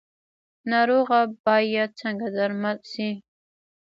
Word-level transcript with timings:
ناروغه 0.71 1.19
باید 1.45 1.89
څنګه 2.01 2.27
درمل 2.37 2.79
شي؟ 2.91 3.09